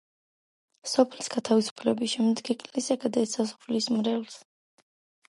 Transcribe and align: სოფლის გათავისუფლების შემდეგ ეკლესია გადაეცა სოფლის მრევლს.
სოფლის 0.93 1.27
გათავისუფლების 1.33 2.13
შემდეგ 2.15 2.49
ეკლესია 2.55 2.97
გადაეცა 3.05 3.47
სოფლის 3.53 3.91
მრევლს. 3.99 4.41